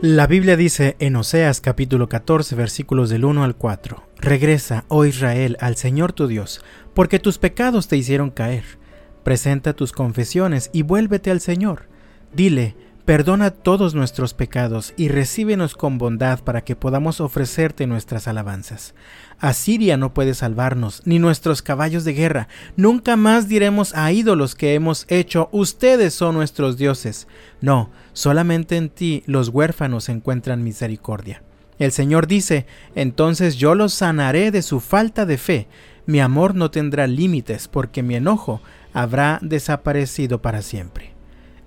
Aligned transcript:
La 0.00 0.28
Biblia 0.28 0.56
dice 0.56 0.94
en 1.00 1.16
Oseas 1.16 1.60
capítulo 1.60 2.08
14 2.08 2.54
versículos 2.54 3.10
del 3.10 3.24
1 3.24 3.42
al 3.42 3.56
4, 3.56 4.04
Regresa, 4.18 4.84
oh 4.86 5.04
Israel, 5.04 5.56
al 5.58 5.74
Señor 5.74 6.12
tu 6.12 6.28
Dios, 6.28 6.64
porque 6.94 7.18
tus 7.18 7.38
pecados 7.38 7.88
te 7.88 7.96
hicieron 7.96 8.30
caer. 8.30 8.62
Presenta 9.24 9.72
tus 9.72 9.90
confesiones 9.90 10.70
y 10.72 10.82
vuélvete 10.82 11.32
al 11.32 11.40
Señor. 11.40 11.88
Dile, 12.32 12.76
Perdona 13.08 13.52
todos 13.52 13.94
nuestros 13.94 14.34
pecados 14.34 14.92
y 14.98 15.08
recíbenos 15.08 15.74
con 15.74 15.96
bondad 15.96 16.40
para 16.40 16.60
que 16.60 16.76
podamos 16.76 17.22
ofrecerte 17.22 17.86
nuestras 17.86 18.28
alabanzas. 18.28 18.94
Asiria 19.38 19.96
no 19.96 20.12
puede 20.12 20.34
salvarnos, 20.34 21.00
ni 21.06 21.18
nuestros 21.18 21.62
caballos 21.62 22.04
de 22.04 22.12
guerra. 22.12 22.48
Nunca 22.76 23.16
más 23.16 23.48
diremos 23.48 23.94
a 23.94 24.12
ídolos 24.12 24.54
que 24.54 24.74
hemos 24.74 25.06
hecho, 25.08 25.48
ustedes 25.52 26.12
son 26.12 26.34
nuestros 26.34 26.76
dioses. 26.76 27.28
No, 27.62 27.88
solamente 28.12 28.76
en 28.76 28.90
ti 28.90 29.22
los 29.24 29.48
huérfanos 29.48 30.10
encuentran 30.10 30.62
misericordia. 30.62 31.42
El 31.78 31.92
Señor 31.92 32.26
dice, 32.26 32.66
entonces 32.94 33.56
yo 33.56 33.74
los 33.74 33.94
sanaré 33.94 34.50
de 34.50 34.60
su 34.60 34.80
falta 34.80 35.24
de 35.24 35.38
fe. 35.38 35.68
Mi 36.04 36.20
amor 36.20 36.54
no 36.54 36.70
tendrá 36.70 37.06
límites, 37.06 37.68
porque 37.68 38.02
mi 38.02 38.16
enojo 38.16 38.60
habrá 38.92 39.38
desaparecido 39.40 40.42
para 40.42 40.60
siempre. 40.60 41.17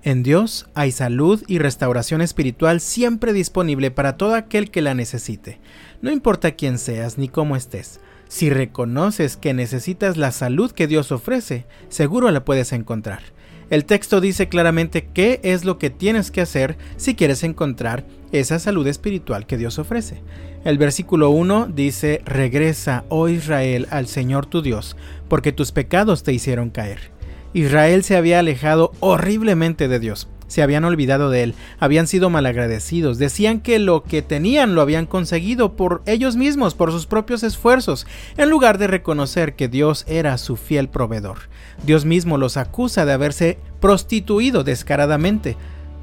En 0.04 0.24
Dios 0.24 0.66
hay 0.74 0.92
salud 0.92 1.44
y 1.46 1.60
restauración 1.60 2.22
espiritual 2.22 2.82
siempre 2.82 3.34
disponible 3.34 3.92
para 3.92 4.18
todo 4.18 4.34
aquel 4.34 4.72
que 4.72 4.82
la 4.82 4.96
necesite. 4.96 5.60
No 6.02 6.12
importa 6.12 6.54
quién 6.54 6.80
seas 6.80 7.20
ni 7.20 7.28
cómo 7.28 7.56
estés. 7.56 8.00
Si 8.28 8.50
reconoces 8.50 9.38
que 9.38 9.54
necesitas 9.54 10.18
la 10.18 10.32
salud 10.32 10.72
que 10.72 10.88
Dios 10.88 11.12
ofrece, 11.12 11.68
seguro 11.90 12.32
la 12.32 12.44
puedes 12.44 12.72
encontrar. 12.74 13.22
El 13.70 13.86
texto 13.86 14.22
dice 14.22 14.50
claramente 14.50 15.08
qué 15.14 15.40
es 15.44 15.66
lo 15.66 15.78
que 15.78 15.92
tienes 15.92 16.32
que 16.32 16.42
hacer 16.42 16.78
si 16.98 17.14
quieres 17.14 17.44
encontrar 17.44 18.04
esa 18.32 18.58
salud 18.58 18.88
espiritual 18.88 19.46
que 19.46 19.58
Dios 19.58 19.78
ofrece. 19.78 20.24
El 20.66 20.80
versículo 20.80 21.30
1 21.30 21.68
dice, 21.68 22.22
Regresa, 22.26 23.06
oh 23.10 23.30
Israel, 23.30 23.88
al 23.92 24.08
Señor 24.08 24.48
tu 24.48 24.64
Dios, 24.64 24.98
porque 25.28 25.52
tus 25.52 25.72
pecados 25.72 26.24
te 26.24 26.34
hicieron 26.34 26.72
caer. 26.72 27.12
Israel 27.54 28.04
se 28.04 28.16
había 28.16 28.40
alejado 28.40 28.92
horriblemente 29.00 29.88
de 29.88 30.00
Dios. 30.00 30.28
Se 30.48 30.62
habían 30.62 30.84
olvidado 30.84 31.30
de 31.30 31.44
él, 31.44 31.56
habían 31.80 32.08
sido 32.08 32.30
malagradecidos, 32.30 33.18
decían 33.18 33.62
que 33.62 33.80
lo 33.80 34.04
que 34.04 34.22
tenían 34.22 34.76
lo 34.76 34.82
habían 34.82 35.06
conseguido 35.06 35.78
por 35.78 36.02
ellos 36.06 36.36
mismos, 36.36 36.76
por 36.76 36.92
sus 36.92 37.06
propios 37.06 37.42
esfuerzos, 37.44 38.06
en 38.36 38.50
lugar 38.50 38.78
de 38.78 38.88
reconocer 38.88 39.56
que 39.56 39.70
Dios 39.70 40.04
era 40.10 40.38
su 40.38 40.58
fiel 40.58 40.90
proveedor. 40.90 41.38
Dios 41.86 42.04
mismo 42.04 42.38
los 42.38 42.58
acusa 42.58 43.06
de 43.06 43.14
haberse 43.14 43.60
prostituido 43.80 44.66
descaradamente. 44.66 45.56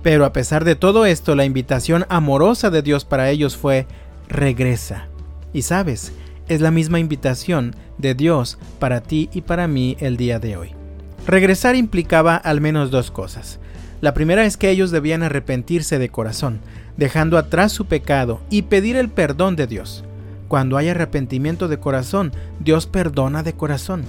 Pero 0.02 0.24
a 0.24 0.32
pesar 0.32 0.64
de 0.64 0.76
todo 0.76 1.04
esto, 1.04 1.34
la 1.34 1.44
invitación 1.44 2.06
amorosa 2.08 2.70
de 2.70 2.80
Dios 2.80 3.04
para 3.04 3.28
ellos 3.28 3.56
fue 3.56 3.86
regresa. 4.28 5.08
Y 5.52 5.62
sabes, 5.62 6.12
es 6.48 6.62
la 6.62 6.70
misma 6.70 7.00
invitación 7.00 7.74
de 7.98 8.14
Dios 8.14 8.58
para 8.78 9.02
ti 9.02 9.28
y 9.32 9.42
para 9.42 9.68
mí 9.68 9.96
el 10.00 10.16
día 10.16 10.38
de 10.38 10.56
hoy. 10.56 10.77
Regresar 11.26 11.76
implicaba 11.76 12.36
al 12.36 12.60
menos 12.60 12.90
dos 12.90 13.10
cosas. 13.10 13.58
La 14.00 14.14
primera 14.14 14.44
es 14.44 14.56
que 14.56 14.70
ellos 14.70 14.90
debían 14.90 15.22
arrepentirse 15.22 15.98
de 15.98 16.08
corazón, 16.08 16.60
dejando 16.96 17.36
atrás 17.36 17.72
su 17.72 17.86
pecado 17.86 18.40
y 18.48 18.62
pedir 18.62 18.96
el 18.96 19.08
perdón 19.08 19.56
de 19.56 19.66
Dios. 19.66 20.04
Cuando 20.46 20.76
hay 20.76 20.88
arrepentimiento 20.88 21.68
de 21.68 21.78
corazón, 21.78 22.32
Dios 22.60 22.86
perdona 22.86 23.42
de 23.42 23.52
corazón. 23.52 24.04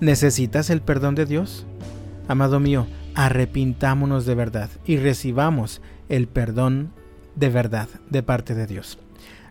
¿Necesitas 0.00 0.70
el 0.70 0.80
perdón 0.80 1.14
de 1.14 1.26
Dios? 1.26 1.66
Amado 2.28 2.60
mío, 2.60 2.86
arrepintámonos 3.14 4.24
de 4.24 4.34
verdad 4.34 4.70
y 4.86 4.96
recibamos 4.96 5.80
el 6.08 6.28
perdón 6.28 6.92
de 7.34 7.50
verdad 7.50 7.88
de 8.08 8.22
parte 8.22 8.54
de 8.54 8.66
Dios. 8.66 8.98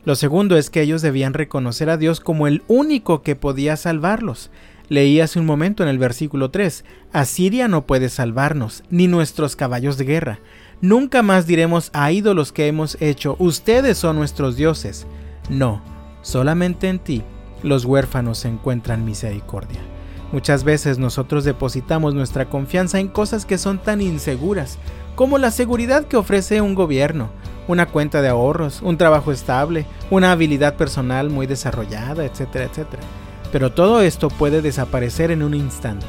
Lo 0.06 0.16
segundo 0.16 0.58
es 0.58 0.70
que 0.70 0.82
ellos 0.82 1.02
debían 1.02 1.34
reconocer 1.34 1.90
a 1.90 1.98
Dios 1.98 2.22
como 2.22 2.48
el 2.48 2.64
único 2.70 3.24
que 3.24 3.36
podía 3.36 3.76
salvarlos. 3.76 4.50
Leí 4.90 5.20
hace 5.20 5.40
un 5.40 5.46
momento 5.46 5.84
en 5.84 5.90
el 5.90 5.98
versículo 5.98 6.50
3, 6.50 6.86
Asiria 7.12 7.68
no 7.68 7.86
puede 7.86 8.08
salvarnos, 8.08 8.84
ni 8.90 9.08
nuestros 9.08 9.58
caballos 9.58 9.98
de 9.98 10.06
guerra. 10.06 10.40
Nunca 10.80 11.24
más 11.24 11.46
diremos 11.46 11.90
a 11.94 12.12
ídolos 12.12 12.54
que 12.54 12.68
hemos 12.68 12.96
hecho, 13.02 13.36
ustedes 13.40 13.98
son 13.98 14.16
nuestros 14.16 14.56
dioses. 14.56 15.06
No, 15.50 15.82
solamente 16.22 16.88
en 16.88 17.00
ti 17.00 17.24
los 17.64 17.84
huérfanos 17.84 18.46
encuentran 18.46 19.04
misericordia. 19.04 19.82
Muchas 20.32 20.64
veces 20.64 21.00
nosotros 21.00 21.44
depositamos 21.44 22.14
nuestra 22.14 22.50
confianza 22.50 23.00
en 23.00 23.08
cosas 23.10 23.46
que 23.46 23.58
son 23.58 23.80
tan 23.80 24.02
inseguras, 24.02 24.78
como 25.16 25.38
la 25.38 25.52
seguridad 25.52 26.06
que 26.06 26.18
ofrece 26.18 26.62
un 26.62 26.76
gobierno, 26.76 27.30
una 27.68 27.88
cuenta 27.88 28.22
de 28.22 28.30
ahorros, 28.30 28.82
un 28.82 28.98
trabajo 28.98 29.34
estable, 29.34 29.86
una 30.12 30.32
habilidad 30.32 30.76
personal 30.76 31.30
muy 31.30 31.48
desarrollada, 31.48 32.26
etcétera, 32.26 32.66
etcétera. 32.66 33.04
Pero 33.52 33.72
todo 33.72 34.02
esto 34.02 34.30
puede 34.30 34.62
desaparecer 34.62 35.32
en 35.32 35.44
un 35.44 35.54
instante. 35.54 36.06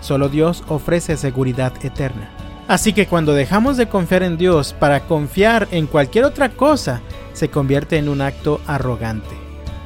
Solo 0.00 0.28
Dios 0.28 0.64
ofrece 0.68 1.16
seguridad 1.16 1.72
eterna. 1.82 2.30
Así 2.68 2.92
que 2.92 3.06
cuando 3.06 3.34
dejamos 3.34 3.76
de 3.76 3.88
confiar 3.88 4.22
en 4.22 4.36
Dios 4.36 4.74
para 4.78 5.00
confiar 5.00 5.68
en 5.70 5.86
cualquier 5.86 6.24
otra 6.24 6.50
cosa, 6.50 7.00
se 7.32 7.48
convierte 7.48 7.98
en 7.98 8.08
un 8.08 8.20
acto 8.20 8.60
arrogante. 8.66 9.34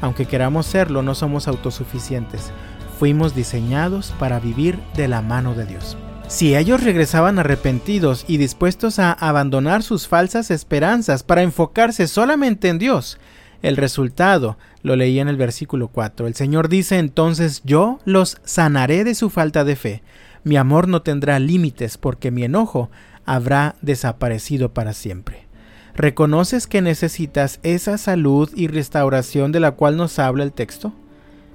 Aunque 0.00 0.26
queramos 0.26 0.66
serlo, 0.66 1.02
no 1.02 1.14
somos 1.14 1.48
autosuficientes. 1.48 2.52
Fuimos 2.98 3.34
diseñados 3.34 4.12
para 4.18 4.38
vivir 4.38 4.78
de 4.94 5.08
la 5.08 5.22
mano 5.22 5.54
de 5.54 5.66
Dios. 5.66 5.96
Si 6.28 6.54
ellos 6.54 6.84
regresaban 6.84 7.38
arrepentidos 7.38 8.24
y 8.28 8.36
dispuestos 8.36 8.98
a 8.98 9.12
abandonar 9.12 9.82
sus 9.82 10.06
falsas 10.06 10.50
esperanzas 10.50 11.22
para 11.22 11.42
enfocarse 11.42 12.06
solamente 12.06 12.68
en 12.68 12.78
Dios, 12.78 13.18
el 13.62 13.76
resultado 13.76 14.56
lo 14.82 14.96
leí 14.96 15.18
en 15.18 15.28
el 15.28 15.36
versículo 15.36 15.88
4. 15.88 16.26
El 16.26 16.34
Señor 16.34 16.68
dice 16.68 16.98
entonces 16.98 17.62
yo 17.64 17.98
los 18.04 18.38
sanaré 18.44 19.04
de 19.04 19.14
su 19.14 19.30
falta 19.30 19.64
de 19.64 19.76
fe. 19.76 20.02
Mi 20.44 20.56
amor 20.56 20.88
no 20.88 21.02
tendrá 21.02 21.38
límites 21.38 21.98
porque 21.98 22.30
mi 22.30 22.44
enojo 22.44 22.90
habrá 23.24 23.74
desaparecido 23.82 24.72
para 24.72 24.92
siempre. 24.92 25.46
¿Reconoces 25.94 26.68
que 26.68 26.80
necesitas 26.80 27.58
esa 27.64 27.98
salud 27.98 28.50
y 28.54 28.68
restauración 28.68 29.50
de 29.50 29.60
la 29.60 29.72
cual 29.72 29.96
nos 29.96 30.18
habla 30.20 30.44
el 30.44 30.52
texto? 30.52 30.92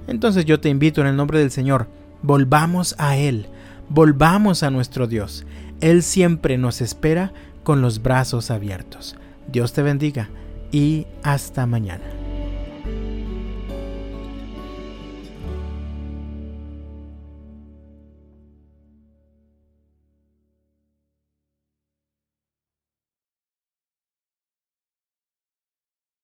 Entonces 0.06 0.44
yo 0.44 0.60
te 0.60 0.68
invito 0.68 1.00
en 1.00 1.06
el 1.06 1.16
nombre 1.16 1.38
del 1.38 1.50
Señor, 1.50 1.88
volvamos 2.20 2.94
a 2.98 3.16
Él, 3.16 3.46
volvamos 3.88 4.62
a 4.62 4.70
nuestro 4.70 5.06
Dios. 5.06 5.46
Él 5.80 6.02
siempre 6.02 6.58
nos 6.58 6.82
espera 6.82 7.32
con 7.62 7.80
los 7.80 8.02
brazos 8.02 8.50
abiertos. 8.50 9.16
Dios 9.48 9.72
te 9.72 9.82
bendiga 9.82 10.28
y 10.74 11.06
hasta 11.22 11.66
mañana. 11.66 12.23